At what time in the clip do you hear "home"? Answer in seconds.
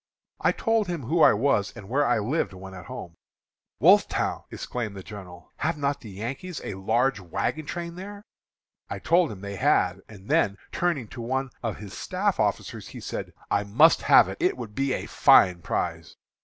2.87-3.13